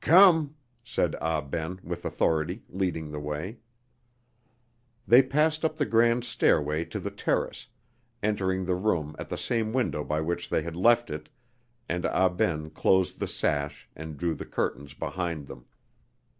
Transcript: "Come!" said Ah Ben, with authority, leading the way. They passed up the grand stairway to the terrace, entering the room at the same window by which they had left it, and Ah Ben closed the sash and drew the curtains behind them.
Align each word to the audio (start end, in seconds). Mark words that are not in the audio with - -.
"Come!" 0.00 0.54
said 0.84 1.16
Ah 1.20 1.40
Ben, 1.40 1.80
with 1.82 2.04
authority, 2.04 2.62
leading 2.68 3.10
the 3.10 3.18
way. 3.18 3.58
They 5.08 5.24
passed 5.24 5.64
up 5.64 5.76
the 5.76 5.84
grand 5.84 6.22
stairway 6.24 6.84
to 6.84 7.00
the 7.00 7.10
terrace, 7.10 7.66
entering 8.22 8.64
the 8.64 8.76
room 8.76 9.16
at 9.18 9.28
the 9.28 9.36
same 9.36 9.72
window 9.72 10.04
by 10.04 10.20
which 10.20 10.48
they 10.48 10.62
had 10.62 10.76
left 10.76 11.10
it, 11.10 11.28
and 11.88 12.06
Ah 12.06 12.28
Ben 12.28 12.70
closed 12.70 13.18
the 13.18 13.26
sash 13.26 13.88
and 13.96 14.16
drew 14.16 14.36
the 14.36 14.46
curtains 14.46 14.94
behind 14.94 15.48
them. 15.48 15.66